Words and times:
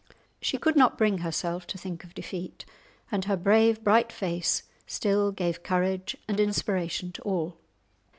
She 0.41 0.57
could 0.57 0.75
not 0.75 0.97
bring 0.97 1.19
herself 1.19 1.67
to 1.67 1.77
think 1.77 2.03
of 2.03 2.15
defeat, 2.15 2.65
and 3.11 3.25
her 3.25 3.37
brave, 3.37 3.83
bright 3.83 4.11
face 4.11 4.63
still 4.87 5.31
gave 5.31 5.61
courage 5.61 6.17
and 6.27 6.39
inspiration 6.39 7.11
to 7.11 7.21
all. 7.21 7.55